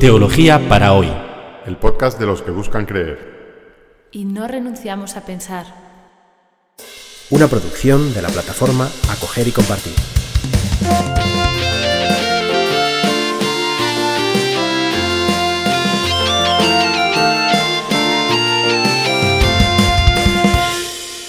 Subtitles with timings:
[0.00, 1.12] Teología para hoy.
[1.66, 4.08] El podcast de los que buscan creer.
[4.10, 5.66] Y no renunciamos a pensar.
[7.28, 9.92] Una producción de la plataforma Acoger y Compartir.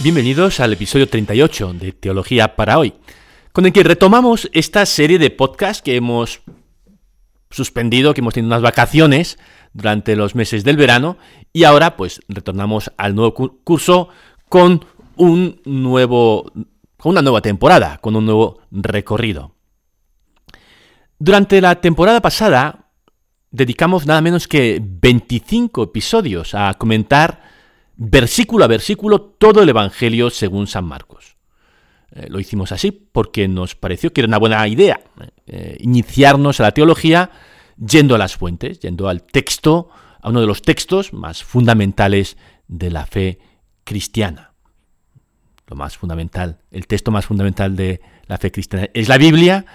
[0.01, 2.93] Bienvenidos al episodio 38 de Teología para hoy,
[3.51, 6.41] con el que retomamos esta serie de podcasts que hemos
[7.49, 9.37] suspendido, que hemos tenido unas vacaciones
[9.73, 11.17] durante los meses del verano
[11.53, 14.09] y ahora pues retornamos al nuevo curso
[14.47, 16.51] con un nuevo
[16.97, 19.55] con una nueva temporada, con un nuevo recorrido.
[21.17, 22.91] Durante la temporada pasada
[23.51, 27.41] dedicamos nada menos que 25 episodios a comentar
[27.95, 31.38] versículo a versículo todo el Evangelio según San Marcos.
[32.11, 34.99] Eh, lo hicimos así porque nos pareció que era una buena idea
[35.45, 37.29] eh, iniciarnos a la teología
[37.77, 39.89] yendo a las fuentes, yendo al texto,
[40.21, 43.39] a uno de los textos más fundamentales de la fe
[43.83, 44.53] cristiana.
[45.67, 49.65] Lo más fundamental, el texto más fundamental de la fe cristiana es la Biblia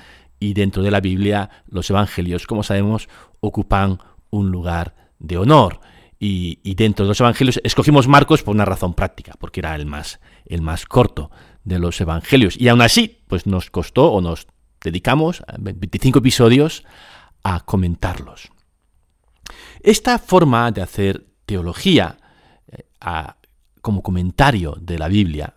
[0.40, 3.08] y dentro de la Biblia los evangelios, como sabemos,
[3.40, 3.98] ocupan
[4.30, 5.80] un lugar de honor
[6.18, 10.20] y, dentro de los evangelios escogimos Marcos por una razón práctica, porque era el más,
[10.46, 11.30] el más corto
[11.64, 12.58] de los evangelios.
[12.58, 14.46] Y aún así, pues nos costó o nos
[14.82, 16.84] dedicamos 25 episodios
[17.42, 18.50] a comentarlos.
[19.80, 22.18] Esta forma de hacer teología
[22.68, 22.84] eh,
[23.80, 25.54] como comentario de la Biblia,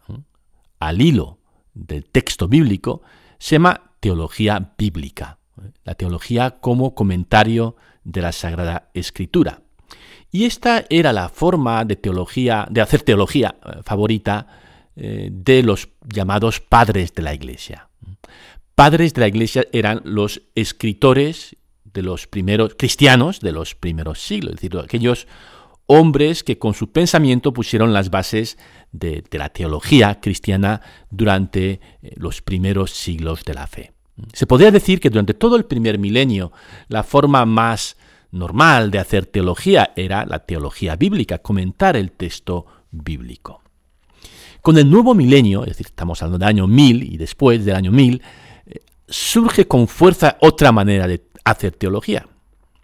[0.79, 1.39] al hilo
[1.73, 3.01] del texto bíblico,
[3.39, 5.37] se llama teología bíblica.
[5.83, 9.61] La teología como comentario de la Sagrada Escritura.
[10.31, 14.47] Y esta era la forma de teología, de hacer teología eh, favorita
[14.99, 17.87] eh, de los llamados padres de la Iglesia.
[18.73, 24.55] Padres de la Iglesia eran los escritores de los primeros cristianos de los primeros siglos,
[24.55, 25.27] es decir, aquellos
[25.85, 28.57] hombres que con su pensamiento pusieron las bases
[28.91, 30.81] de, la teología cristiana
[31.11, 33.93] durante eh, los primeros siglos de la fe.
[34.33, 36.51] Se podría decir que durante todo el primer milenio
[36.87, 37.97] la forma más
[38.31, 43.61] normal de hacer teología era la teología bíblica, comentar el texto bíblico.
[44.67, 47.89] Con el nuevo milenio, es decir, estamos hablando del año 1000 y después del año
[47.89, 48.21] 1000,
[48.65, 52.27] eh, surge con fuerza otra manera de hacer teología.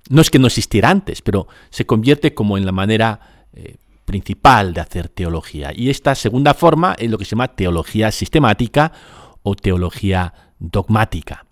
[0.07, 3.19] No es que no existiera antes, pero se convierte como en la manera
[3.51, 5.73] eh, principal de hacer teología.
[5.75, 8.93] Y esta segunda forma es lo que se llama teología sistemática
[9.41, 11.45] o teología dogmática.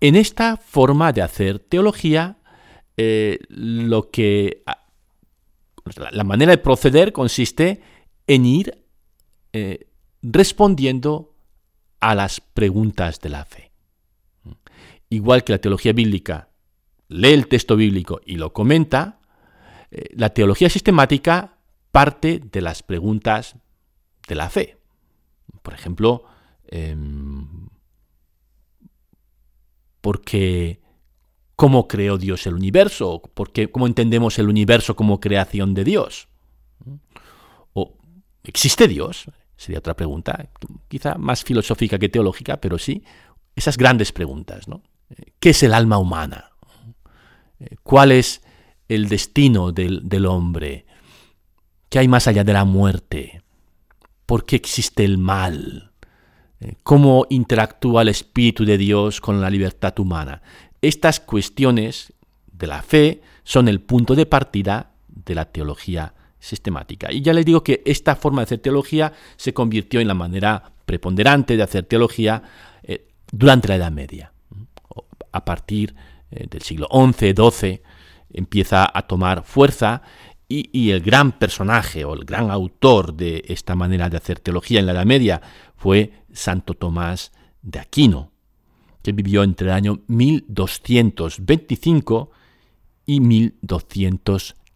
[0.00, 2.38] En esta forma de hacer teología
[2.96, 4.62] eh, lo que
[6.12, 7.82] la manera de proceder consiste
[8.26, 8.87] en ir
[9.58, 9.86] eh,
[10.22, 11.34] respondiendo
[12.00, 13.72] a las preguntas de la fe.
[15.10, 16.50] Igual que la teología bíblica
[17.08, 19.18] lee el texto bíblico y lo comenta,
[19.90, 21.58] eh, la teología sistemática
[21.90, 23.56] parte de las preguntas
[24.28, 24.78] de la fe.
[25.62, 26.24] Por ejemplo,
[26.68, 27.68] em,
[30.00, 30.80] porque
[31.56, 36.28] cómo creó Dios el universo, porque, cómo entendemos el universo como creación de Dios.
[37.72, 37.96] ¿O
[38.44, 39.28] existe Dios?
[39.58, 40.48] Sería otra pregunta,
[40.86, 43.02] quizá más filosófica que teológica, pero sí,
[43.56, 44.68] esas grandes preguntas.
[44.68, 44.82] ¿no?
[45.40, 46.52] ¿Qué es el alma humana?
[47.82, 48.40] ¿Cuál es
[48.88, 50.86] el destino del, del hombre?
[51.88, 53.42] ¿Qué hay más allá de la muerte?
[54.26, 55.90] ¿Por qué existe el mal?
[56.84, 60.40] ¿Cómo interactúa el Espíritu de Dios con la libertad humana?
[60.80, 62.12] Estas cuestiones
[62.52, 67.12] de la fe son el punto de partida de la teología sistemática.
[67.12, 70.72] Y ya les digo que esta forma de hacer teología se convirtió en la manera
[70.86, 72.42] preponderante de hacer teología
[72.82, 74.32] eh, durante la Edad Media.
[75.32, 75.94] A partir
[76.30, 77.82] eh, del siglo XI, XII,
[78.32, 80.02] empieza a tomar fuerza
[80.48, 84.80] y, y, el gran personaje o el gran autor de esta manera de hacer teología
[84.80, 85.42] en la Edad Media
[85.76, 88.32] fue Santo Tomás de Aquino,
[89.02, 92.30] que vivió entre el año 1225
[93.04, 93.20] y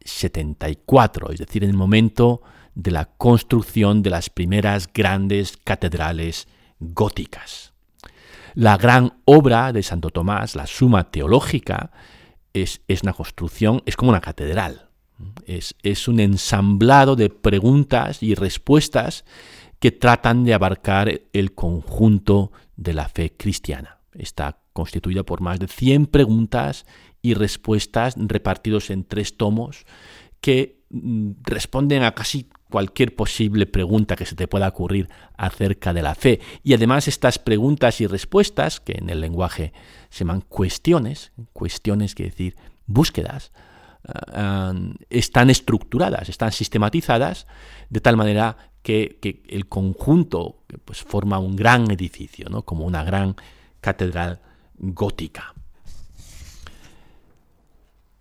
[0.05, 2.43] 1274, es decir, en el momento
[2.75, 7.73] de la construcción de las primeras grandes catedrales góticas.
[8.55, 11.91] La gran obra de Santo Tomás, la Suma Teológica,
[12.53, 14.89] es, una construcción, es como una catedral.
[15.47, 19.25] Es, es un ensamblado de preguntas y respuestas
[19.79, 23.99] que tratan de abarcar el conjunto de la fe cristiana.
[24.13, 26.87] Está constituida por más de 100 preguntas
[27.23, 29.87] y respuestas repartidos en tres tomos
[30.41, 36.03] que mm, responden a casi cualquier posible pregunta que se te pueda ocurrir acerca de
[36.03, 36.41] la fe.
[36.63, 39.73] Y además estas preguntas y respuestas, que en el lenguaje
[40.11, 43.53] se llaman cuestiones, cuestiones quiere decir búsquedas,
[44.09, 44.75] ah,
[45.11, 47.47] están estructuradas, están sistematizadas
[47.91, 52.63] de tal manera que, el conjunto pues, forma un gran edificio, ¿no?
[52.63, 53.37] como una gran
[53.81, 54.41] catedral
[54.79, 55.55] gótica.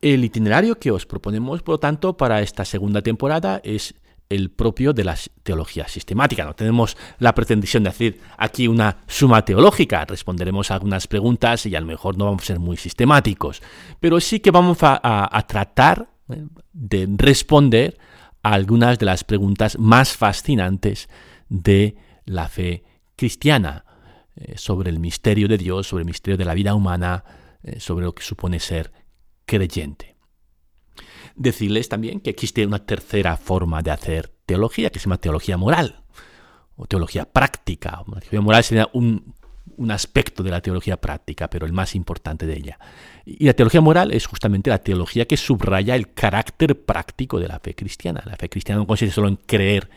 [0.01, 3.93] El itinerario que os proponemos, por lo tanto, para esta segunda temporada es
[4.29, 6.45] el propio de la teología sistemática.
[6.45, 11.75] No tenemos la pretensión de hacer aquí una suma teológica, responderemos a algunas preguntas y
[11.75, 13.61] a lo mejor no vamos a ser muy sistemáticos,
[13.99, 16.45] pero sí que vamos a, tratar ¿eh?
[16.71, 17.97] de responder
[18.41, 21.09] a algunas de las preguntas más fascinantes
[21.49, 21.95] de
[22.25, 22.85] la fe
[23.17, 23.83] cristiana,
[24.35, 27.25] eh, sobre el misterio de Dios, sobre el misterio de la vida humana,
[27.63, 28.93] eh, sobre lo que supone ser
[29.51, 30.15] creyente.
[31.35, 36.03] Decirles también que existe una tercera forma de hacer teología, que se llama teología moral,
[36.77, 38.03] o teología práctica.
[38.07, 39.35] La teología moral sería un,
[39.75, 42.79] un aspecto de la teología práctica, pero el más importante de ella.
[43.25, 47.59] Y la teología moral es justamente la teología que subraya el carácter práctico de la
[47.59, 48.23] fe cristiana.
[48.25, 49.89] La fe cristiana no consiste solo en creer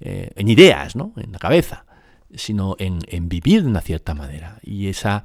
[0.00, 1.12] eh, en ideas, ¿no?
[1.16, 1.86] en la cabeza,
[2.34, 4.58] sino en, en vivir de una cierta manera.
[4.62, 5.24] Y esa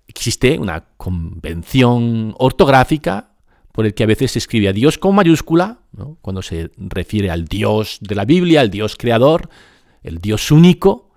[0.06, 3.34] existe una convención ortográfica
[3.72, 5.82] por el que a veces se escribe a Dios con mayúscula,
[6.22, 9.50] cuando se refiere al Dios de la Biblia, al Dios creador,
[10.01, 11.12] el Dios único,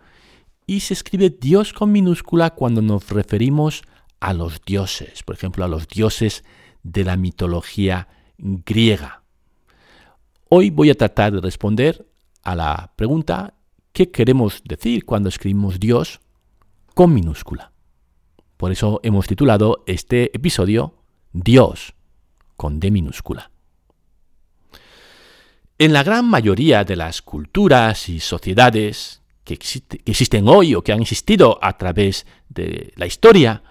[0.67, 3.82] y se escribe Dios con minúscula cuando nos referimos
[4.20, 6.44] a los dioses, por ejemplo, a los dioses
[6.82, 8.08] de la mitología
[8.38, 9.23] griega.
[10.49, 12.06] Hoy voy a tratar de responder
[12.43, 13.55] a la pregunta
[13.93, 16.20] ¿qué queremos decir cuando escribimos Dios
[16.95, 17.73] con minúscula?
[18.56, 20.95] Por eso hemos titulado este episodio
[21.33, 21.95] Dios
[22.56, 23.50] con D minúscula.
[25.78, 31.02] En la gran mayoría de las culturas y sociedades que, existen hoy o que han
[31.02, 33.62] existido a través de la historia,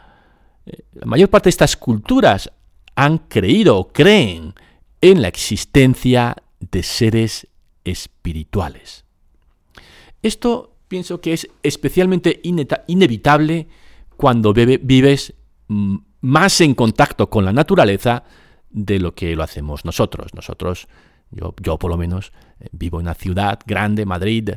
[0.65, 2.51] eh, la mayor parte de estas culturas
[2.95, 4.53] han creído o creen
[5.01, 7.47] en la existencia de seres
[7.83, 9.03] espirituales.
[10.21, 13.67] Esto pienso que es especialmente inevitable
[14.15, 15.33] cuando vives
[15.67, 18.23] mm, más en contacto con la naturaleza
[18.69, 20.33] de lo que lo hacemos nosotros.
[20.33, 20.87] Nosotros,
[21.35, 24.51] yo, yo por lo menos, eh, vivo en una ciudad grande, Madrid,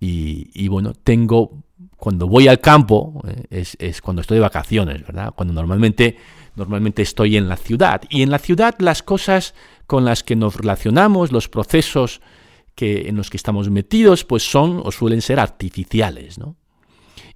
[0.00, 1.64] y, bueno, tengo,
[1.96, 5.32] cuando voy al campo, eh, es, es, cuando estoy de vacaciones, ¿verdad?
[5.34, 6.16] Cuando normalmente,
[6.54, 8.02] normalmente estoy en la ciudad.
[8.08, 9.54] Y en la ciudad las cosas
[9.88, 12.20] con las que nos relacionamos, los procesos
[12.76, 16.38] que, en los que estamos metidos, pues son o suelen ser artificiales.
[16.38, 16.54] ¿no?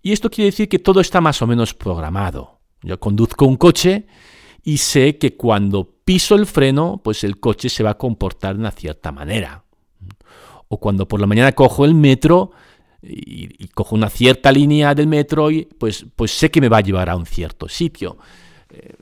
[0.03, 2.61] Y esto quiere decir que todo está más o menos programado.
[2.83, 4.07] Yo conduzco un coche
[4.63, 8.61] y sé que cuando piso el freno, pues el coche se va a comportar de
[8.61, 9.65] una cierta manera.
[10.69, 12.53] O cuando por la mañana cojo el metro
[13.03, 16.83] y, cojo una cierta línea del metro, y pues, pues sé que me va a
[16.83, 18.17] llevar a un cierto sitio.
[18.71, 18.95] Eh,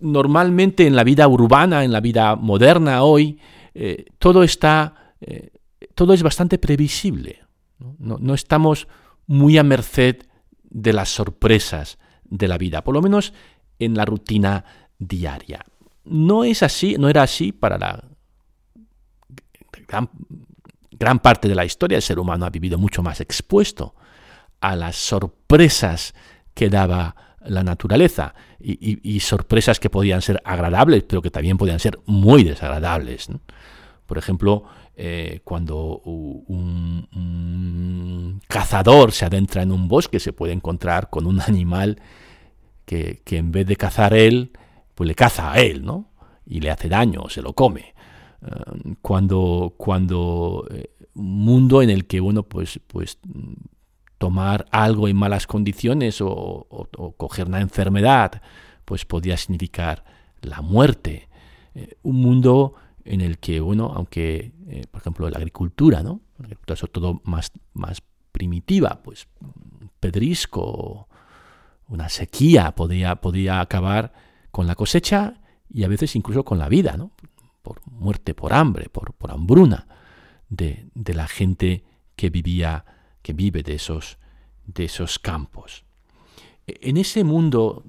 [0.00, 3.38] normalmente en la vida urbana, en la vida moderna hoy,
[3.74, 5.50] eh, todo está, eh,
[5.94, 7.40] todo es bastante previsible.
[7.98, 8.34] ¿no?
[8.34, 8.88] estamos
[9.26, 10.22] muy a merced
[10.64, 13.32] de las sorpresas de la vida, por lo menos
[13.78, 14.64] en la rutina
[14.98, 15.64] diaria.
[16.04, 18.04] No es así, no era así para la
[19.88, 20.08] gran,
[20.92, 21.96] gran parte de la historia.
[21.96, 23.94] El ser humano ha vivido mucho más expuesto
[24.60, 26.14] a las sorpresas
[26.54, 27.14] que daba
[27.44, 33.28] la naturaleza y, sorpresas que podían ser agradables, pero que también podían ser muy desagradables.
[34.06, 34.64] Por ejemplo,
[34.96, 37.06] eh, cuando un,
[38.48, 42.00] cazador se adentra en un bosque, se puede encontrar con un animal
[42.86, 44.52] que, en vez de cazar él,
[44.94, 46.08] pues le caza a él, ¿no?
[46.46, 47.94] Y le hace daño, se lo come.
[48.42, 53.18] Eh, cuando, cuando eh, un mundo en el que, bueno, pues, pues
[54.18, 58.40] tomar algo en malas condiciones o, coger una enfermedad,
[58.84, 60.04] pues podía significar
[60.40, 61.28] la muerte.
[61.74, 62.74] Eh, un mundo
[63.04, 64.52] en el que, bueno, aunque,
[64.90, 66.20] por ejemplo, la agricultura, ¿no?
[66.38, 68.02] La agricultura sobre todo más, más
[68.32, 69.28] primitiva, pues
[70.00, 71.08] pedrisco,
[71.88, 74.12] una sequía podía, podía acabar
[74.50, 75.34] con la cosecha
[75.68, 77.12] y a veces incluso con la vida, ¿no?
[77.62, 79.86] Por muerte, por hambre, por, por hambruna
[80.48, 82.84] de, de la gente que vivía
[83.26, 84.18] que vive de esos,
[84.66, 85.84] de esos campos.
[86.64, 87.84] E, en ese mundo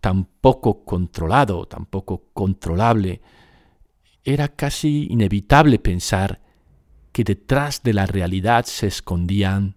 [0.00, 3.22] tan poco controlado, tan poco controlable,
[4.24, 6.40] era casi inevitable pensar
[7.12, 9.76] que detrás de la realidad se escondían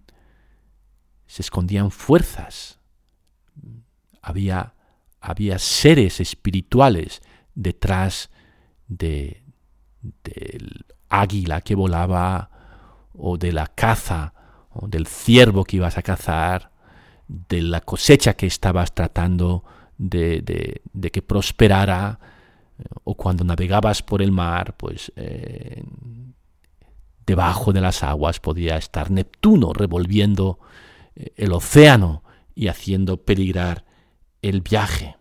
[1.28, 2.77] se escondían fuerzas.
[4.22, 4.74] Había,
[5.20, 7.22] había seres espirituales
[7.54, 8.30] detrás
[8.86, 9.42] de,
[10.24, 12.50] del águila que volaba
[13.14, 14.34] o de la caza
[14.86, 16.70] del ciervo que ibas a cazar,
[17.26, 19.64] de la cosecha que estabas tratando
[19.96, 20.80] de,
[21.12, 22.20] que prosperara,
[23.02, 25.82] o cuando navegabas por el mar, pues eh,
[27.26, 30.60] debajo de las aguas podía estar Neptuno revolviendo
[31.16, 32.22] eh, el océano
[32.54, 33.84] y haciendo peligrar
[34.42, 35.18] el viaje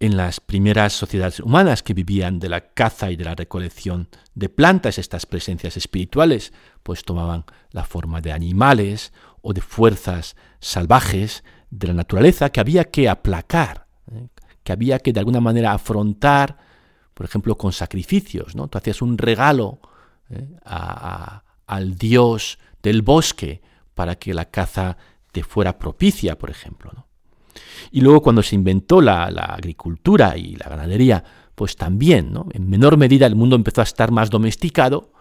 [0.00, 4.48] en las primeras sociedades humanas que vivían de la caza y de la recolección de
[4.48, 6.52] plantas, estas presencias espirituales,
[6.82, 9.12] pues tomaban la forma de animales
[9.42, 14.28] o de fuerzas salvajes de la naturaleza que había que aplacar, ¿eh?
[14.62, 16.58] que había que de alguna manera afrontar,
[17.14, 18.54] por ejemplo, con sacrificios.
[18.54, 18.68] ¿no?
[18.68, 19.80] Tú hacías un regalo
[20.30, 20.48] ¿eh?
[20.64, 23.62] al dios del bosque
[23.94, 24.96] para que la caza
[25.32, 26.90] te fuera propicia, por ejemplo.
[26.94, 27.06] ¿no?
[27.90, 32.46] Y luego cuando se inventó la, agricultura y la ganadería, pues también, ¿no?
[32.52, 35.12] En menor medida el mundo empezó a estar más domesticado,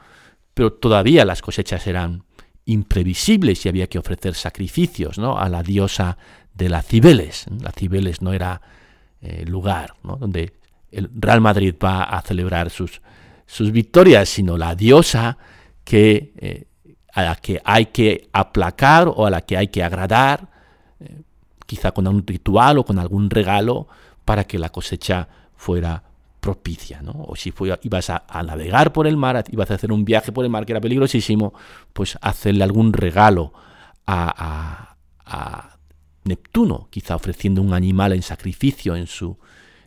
[0.53, 2.23] pero todavía las cosechas eran
[2.65, 5.37] imprevisibles y había que ofrecer sacrificios ¿no?
[5.37, 6.17] a la diosa
[6.53, 7.45] de la Cibeles.
[7.61, 8.61] La Cibeles no era
[9.21, 10.53] eh, lugar donde
[10.91, 13.01] el Real Madrid va a celebrar sus,
[13.45, 15.37] sus victorias, sino la diosa
[15.83, 16.67] que, eh,
[17.17, 20.49] a la que hay que aplacar o a la que hay que agradar
[20.99, 21.23] eh,
[21.65, 23.87] quizá con un ritual o con algún regalo
[24.23, 26.03] para que la cosecha fuera
[26.39, 27.13] propicia, ¿no?
[27.27, 30.51] O si ibas a, navegar por el mar, ibas a hacer un viaje por el
[30.51, 31.55] mar que era peligrosísimo,
[31.91, 33.51] pues hacerle algún regalo
[34.05, 34.95] a,
[36.23, 39.39] Neptuno, quizá ofreciendo un animal en sacrificio en su,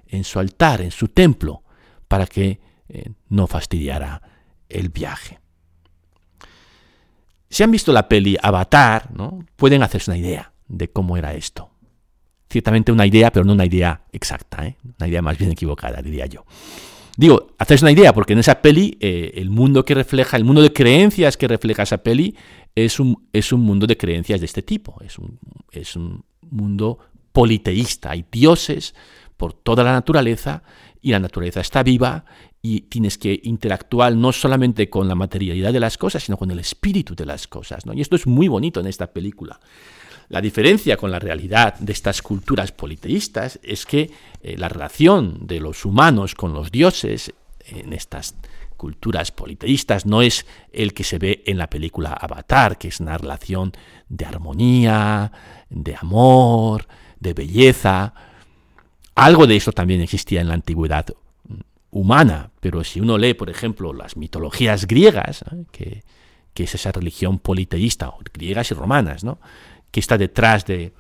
[0.08, 1.62] en su altar, en su templo,
[2.08, 2.58] para que
[2.88, 4.20] eh, no fastidiara
[4.68, 5.38] el viaje.
[7.50, 9.45] Si han visto la peli Avatar, ¿no?
[9.57, 11.71] pueden hacerse una idea de cómo era esto
[12.50, 14.76] ciertamente una idea, pero no una idea exacta, ¿eh?
[14.99, 16.45] una idea más bien equivocada, diría yo.
[17.16, 20.62] Digo, hacéis una idea, porque en esa peli eh, el mundo que refleja, el mundo
[20.62, 22.37] de creencias que refleja esa peli
[22.75, 25.38] es un, es un mundo de creencias de este tipo, es un,
[25.71, 26.99] es un mundo
[27.33, 28.95] politeísta, hay dioses
[29.37, 30.62] por toda la naturaleza
[31.02, 32.25] y la naturaleza está viva
[32.62, 36.59] y tienes que interactuar no solamente con la materialidad de las cosas, sino con el
[36.59, 37.87] espíritu de las cosas.
[37.87, 37.95] ¿no?
[37.95, 39.59] Y esto es muy bonito en esta película.
[40.28, 44.11] La diferencia con la realidad de estas culturas politeístas es que
[44.42, 47.33] eh, la relación de los humanos con los dioses
[47.66, 48.37] en estas
[48.76, 53.19] culturas politeístas no es el que se ve en la película Avatar, que es una
[53.19, 53.73] relación
[54.09, 55.33] de armonía,
[55.69, 56.87] de amor,
[57.19, 58.14] de belleza.
[59.20, 61.06] Algo de eso también existía en la antigüedad
[61.90, 66.04] humana, pero si uno lee, por ejemplo, las mitologías griegas, que,
[66.54, 69.38] que, es esa religión politeísta, griegas y romanas, ¿no?
[69.90, 70.94] que está detrás de,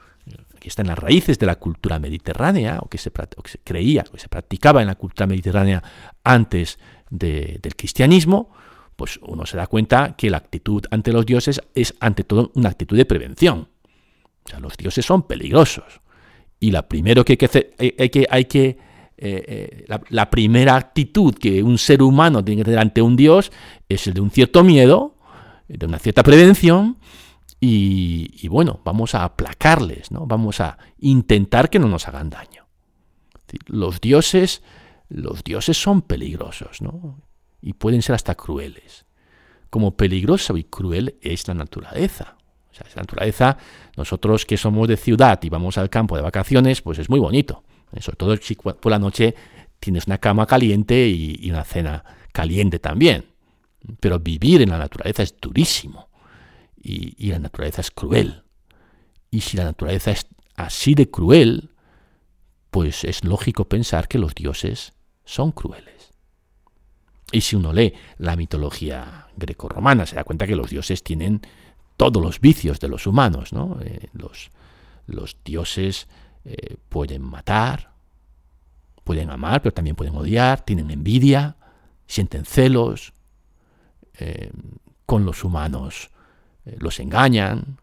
[0.58, 3.10] que está en las raíces de la cultura mediterránea, o que se,
[3.64, 5.82] creía, o que se practicaba en la cultura mediterránea
[6.22, 8.50] antes del cristianismo,
[8.96, 12.68] pues uno se da cuenta que la actitud ante los dioses es ante todo una
[12.68, 13.68] actitud de prevención.
[14.44, 16.02] O sea, los dioses son peligrosos.
[16.60, 18.78] Y la primero que hay que hacer, hay que, que
[19.16, 23.50] eh, la, primera actitud que un ser humano tiene que tener ante un Dios
[23.88, 25.16] es el de un cierto miedo,
[25.68, 26.98] de una cierta prevención,
[27.62, 30.26] y, bueno, vamos a aplacarles, ¿no?
[30.26, 32.66] Vamos a intentar que no nos hagan daño.
[33.66, 34.62] Los dioses,
[35.10, 37.20] los dioses son peligrosos, ¿no?
[37.60, 39.04] Y pueden ser hasta crueles.
[39.68, 42.38] Como peligroso y cruel es la naturaleza.
[42.70, 43.56] O sea, la naturaleza,
[43.96, 47.64] nosotros que somos de ciudad y vamos al campo de vacaciones, pues es muy bonito.
[47.98, 49.34] Sobre todo si por la noche
[49.80, 53.24] tienes una cama caliente y una cena caliente también.
[53.98, 56.10] Pero vivir en la naturaleza es durísimo
[56.82, 58.42] y, la naturaleza es cruel.
[59.30, 61.70] Y si la naturaleza es así de cruel,
[62.70, 64.92] pues es lógico pensar que los dioses
[65.24, 66.10] son crueles.
[67.32, 71.42] Y si uno lee la mitología grecorromana, se da cuenta que los dioses tienen
[72.00, 73.52] todos los vicios de los humanos.
[73.52, 73.76] ¿no?
[73.82, 76.08] Eh, los, dioses
[76.46, 77.92] eh, pueden matar,
[79.04, 81.56] pueden amar, pero también pueden odiar, tienen envidia,
[82.06, 83.12] sienten celos.
[84.18, 84.50] Eh,
[85.04, 86.10] con los humanos
[86.64, 87.76] los engañan,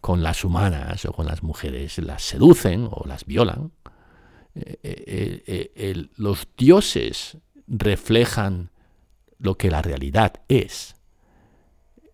[0.00, 3.70] con las humanas o con las mujeres las seducen o las violan.
[6.16, 7.36] Los dioses
[7.68, 8.70] reflejan
[9.38, 10.95] lo que la realidad es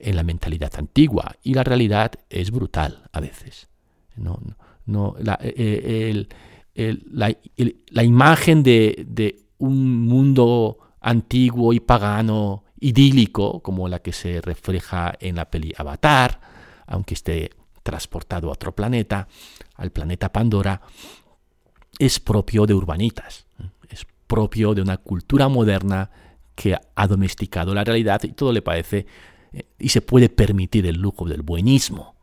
[0.02, 3.68] en la mentalidad antigua y la realidad es brutal a veces.
[4.16, 4.38] No,
[4.84, 5.38] no, la,
[6.74, 15.14] la, imagen de, de, un mundo antiguo y pagano idílico como la que se refleja
[15.20, 16.40] en la peli Avatar,
[16.86, 17.50] aunque esté
[17.82, 19.28] transportado a otro planeta,
[19.76, 20.82] al planeta Pandora,
[21.98, 23.46] es propio de urbanitas,
[23.88, 26.10] es propio de una cultura moderna
[26.54, 29.06] que ha domesticado la realidad y todo le parece eh,
[29.78, 32.14] y se puede permitir el lujo del buenismo.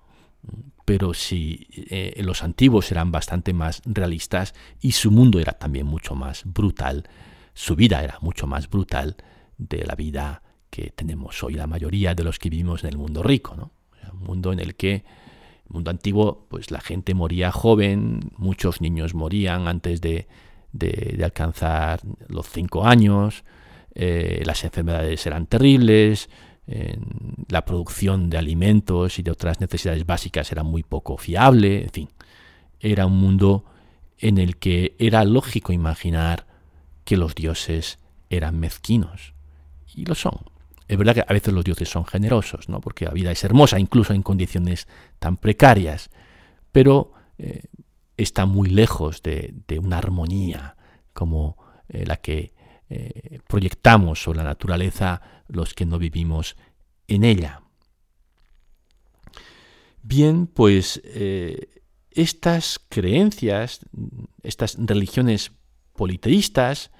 [0.85, 6.15] Pero si eh, los antiguos eran bastante más realistas y su mundo era también mucho
[6.15, 7.07] más brutal,
[7.53, 9.17] su vida era mucho más brutal
[9.57, 13.21] de la vida que tenemos hoy la mayoría de los que vivimos en el mundo
[13.21, 13.71] rico, ¿no?
[14.13, 15.03] Un mundo en el que, el
[15.69, 20.27] mundo antiguo, pues la gente moría joven, muchos niños morían antes de,
[20.71, 23.43] de, alcanzar los cinco años,
[23.93, 26.29] eh, las enfermedades eran terribles,
[27.47, 32.09] la producción de alimentos y de otras necesidades básicas era muy poco fiable, en fin,
[32.79, 33.65] era un mundo
[34.19, 36.45] en el que era lógico imaginar
[37.05, 37.97] que los dioses
[38.29, 39.33] eran mezquinos,
[39.95, 40.37] y lo son.
[40.87, 42.81] Es verdad que a veces los dioses son generosos, ¿no?
[42.81, 44.87] porque la vida es hermosa, incluso en condiciones
[45.19, 46.09] tan precarias,
[46.71, 47.63] pero eh,
[48.17, 50.75] está muy lejos de, una armonía
[51.13, 51.57] como
[51.89, 52.53] eh, la que
[52.89, 56.55] eh, proyectamos sobre la naturaleza los que no vivimos
[57.07, 57.61] en ella.
[60.01, 61.01] Bien, pues
[62.09, 63.81] estas creencias,
[64.43, 65.51] estas religiones
[65.93, 66.91] politeístas,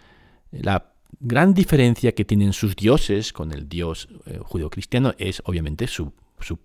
[0.52, 6.13] la gran diferencia que tienen sus dioses con el dios eh, judeocristiano es obviamente su,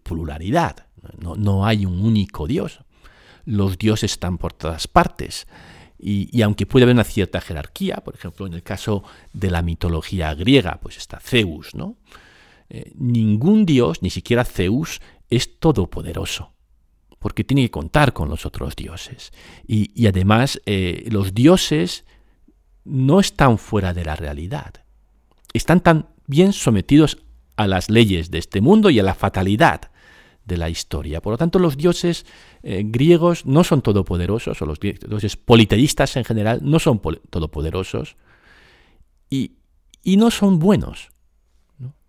[0.03, 0.87] pluralidad.
[1.19, 2.81] No, no, hay un único dios.
[3.45, 5.47] Los dioses están por todas partes.
[5.99, 10.35] Y, aunque puede haber una cierta jerarquía, por ejemplo, en el caso de la mitología
[10.35, 11.97] griega, pues está Zeus, ¿no?
[12.69, 16.55] Eh, ningún dios, ni siquiera Zeus, es todopoderoso
[17.25, 19.33] porque tiene que contar con los otros dioses.
[19.67, 22.05] Y, además, eh, los dioses
[22.85, 24.85] no están fuera de la realidad.
[25.55, 27.17] Están tan bien sometidos
[27.57, 29.91] a las leyes de este mundo y a la fatalidad
[30.45, 31.21] de la historia.
[31.21, 32.27] Por lo tanto, los dioses
[32.63, 38.17] eh, griegos no son todopoderosos, o los dioses politeístas en general no son todopoderosos
[39.31, 39.53] y,
[40.05, 41.11] no son buenos.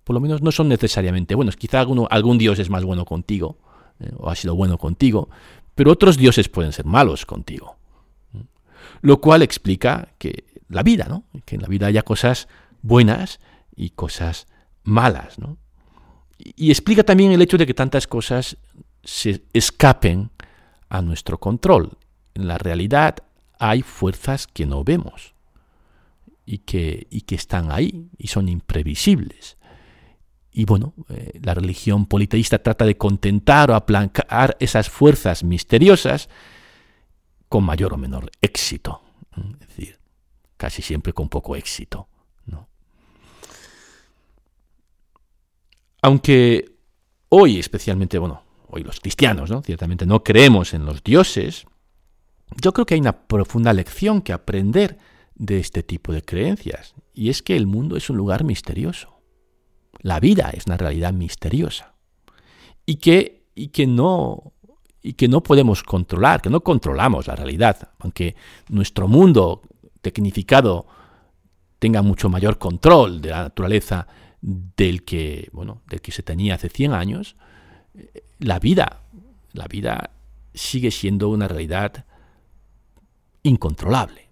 [0.04, 1.56] Por lo menos no son necesariamente buenos.
[1.56, 3.58] Quizá algún dios es más bueno contigo,
[4.00, 5.30] eh, o ha sido bueno contigo,
[5.74, 7.78] pero otros dioses pueden ser malos contigo.
[9.02, 11.24] Lo cual explica que la vida, ¿no?
[11.46, 12.48] Que en la vida haya cosas
[12.82, 13.40] buenas
[13.76, 14.48] y cosas
[14.84, 15.58] malas, ¿no?
[16.38, 18.58] Y explica también el hecho de que tantas cosas
[19.04, 20.32] se escapen
[20.90, 21.98] a nuestro control.
[22.34, 23.18] En la realidad
[23.60, 25.34] hay fuerzas que no vemos
[26.46, 29.58] y que, y que están ahí y son imprevisibles.
[30.52, 36.30] Y bueno, eh, la religión politeísta trata de contentar o aplancar esas fuerzas misteriosas
[37.50, 39.02] con mayor o menor éxito.
[39.36, 40.00] Es decir,
[40.56, 42.08] casi siempre con poco éxito.
[42.46, 42.70] ¿no?
[46.06, 46.78] Aunque
[47.30, 49.64] hoy, especialmente, bueno, hoy los cristianos, ¿no?
[49.64, 51.66] ciertamente no creemos en los dioses,
[52.62, 55.00] yo creo que hay una profunda lección que aprender
[55.34, 59.20] de este tipo de creencias, y es que el mundo es un lugar misterioso.
[59.98, 61.96] La vida es una realidad misteriosa.
[62.86, 64.54] Y que, y que no
[65.02, 68.36] y que no podemos controlar, que no controlamos la realidad, aunque
[68.70, 69.64] nuestro mundo
[70.04, 70.86] tecnificado
[71.80, 74.08] tenga mucho mayor control de la naturaleza
[74.46, 77.36] del que, bueno, del que se tenía hace 100 años,
[78.38, 79.02] la vida,
[79.54, 80.12] la vida
[80.54, 82.06] sigue siendo una realidad
[83.42, 84.30] incontrolable.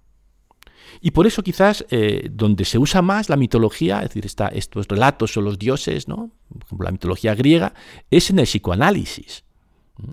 [1.01, 5.33] Y por eso quizás eh, donde se usa más la mitología, es decir, estos relatos
[5.33, 6.29] son los dioses, ¿no?
[6.47, 7.73] por ejemplo la mitología griega,
[8.11, 9.43] es en el psicoanálisis.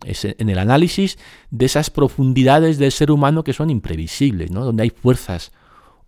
[0.07, 1.19] Es en el análisis
[1.51, 4.65] de esas profundidades del ser humano que son imprevisibles, ¿no?
[4.65, 5.53] donde hay fuerzas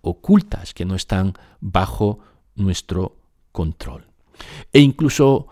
[0.00, 2.20] ocultas que no están bajo
[2.54, 3.21] nuestro
[3.52, 4.06] control.
[4.72, 5.48] E incluso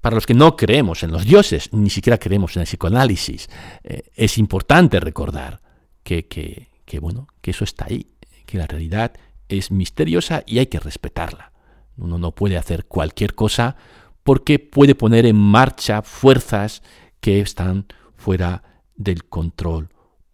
[0.00, 3.48] para los que no creemos en los dioses, ni siquiera creemos en el psicoanálisis,
[3.84, 5.60] eh, es importante recordar
[6.02, 8.06] que, que, bueno, que eso está ahí,
[8.46, 9.12] que la realidad
[9.48, 11.52] es misteriosa y hay que respetarla.
[11.96, 13.76] Uno no puede hacer cualquier cosa
[14.22, 16.82] porque puede poner en marcha fuerzas
[17.20, 18.62] que están fuera
[18.96, 19.90] del control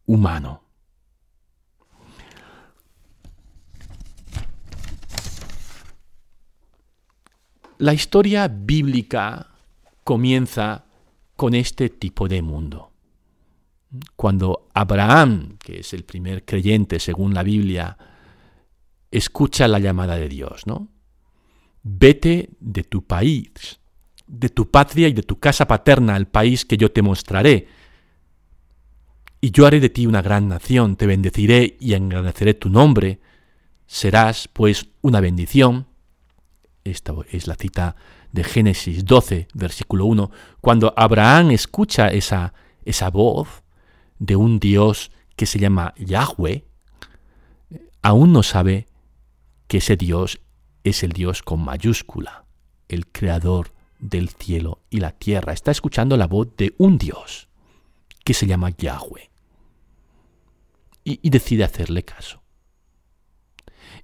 [0.06, 0.62] humano.
[7.78, 9.48] La historia bíblica
[10.02, 10.86] comienza
[11.36, 12.90] con este tipo de mundo.
[14.16, 17.98] Cuando Abraham, que es el primer creyente según la Biblia,
[19.10, 20.88] escucha la llamada de Dios, ¿no?
[21.82, 23.78] Vete de tu país,
[24.26, 27.68] de tu patria y de tu casa paterna al país que yo te mostraré.
[29.42, 33.20] Y yo haré de ti una gran nación, te bendeciré y engrandeceré tu nombre.
[33.86, 35.86] Serás, pues, una bendición
[36.90, 37.96] esta es la cita
[38.32, 43.62] de Génesis 12, versículo 1, cuando Abraham escucha esa, esa voz
[44.18, 46.64] de un Dios que se llama Yahweh,
[48.02, 48.86] aún no sabe
[49.68, 50.40] que ese Dios
[50.84, 52.44] es el Dios con mayúscula,
[52.88, 55.52] el creador del cielo y la tierra.
[55.52, 57.48] Está escuchando la voz de un Dios
[58.24, 59.30] que se llama Yahweh.
[61.04, 62.45] y decide hacerle caso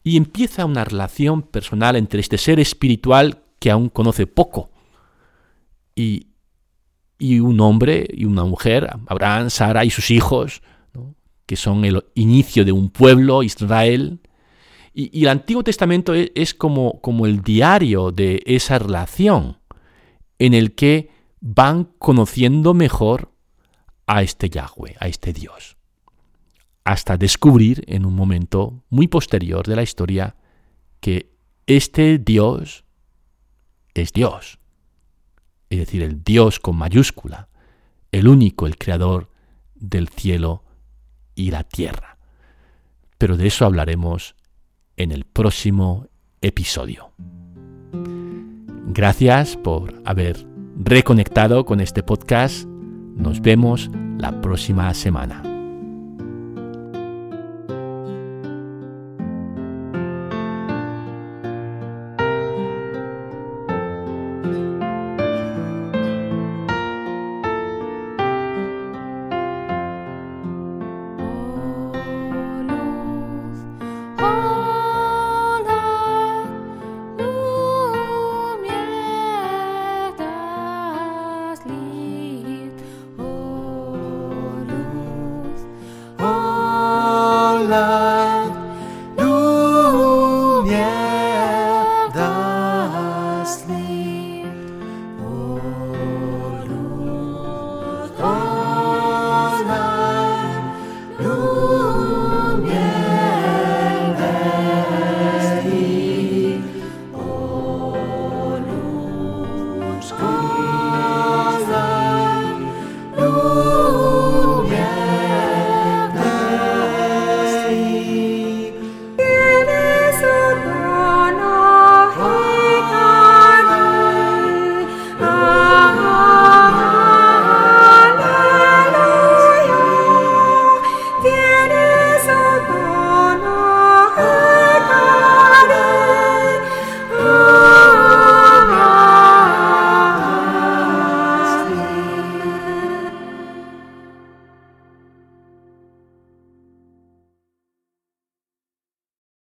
[0.05, 4.71] y empieza una relación personal entre este ser espiritual que aún conoce poco.
[5.95, 6.29] Y,
[7.21, 10.61] un hombre y una mujer, Abraham, Sara y sus hijos,
[11.47, 14.19] que son el inicio de un pueblo, Israel.
[14.93, 19.59] Y, el Antiguo Testamento es, es como, como el diario de esa relación
[20.41, 21.11] en el que
[21.41, 23.31] van conociendo mejor
[24.07, 25.77] a este Yahweh, a este Dios
[26.85, 30.37] hasta descubrir en un momento muy posterior de la historia
[31.01, 31.33] que
[31.66, 32.85] este Dios
[33.95, 34.59] es Dios,
[35.71, 37.49] es decir, el Dios con mayúscula,
[38.11, 39.31] el único, el creador
[39.75, 40.64] del cielo
[41.35, 42.18] y la tierra.
[43.18, 44.35] Pero de eso hablaremos
[44.97, 46.09] en el próximo
[46.40, 47.12] episodio.
[48.88, 50.45] Gracias por haber
[50.77, 52.66] reconectado con este podcast.
[52.66, 55.52] Nos vemos la próxima semana.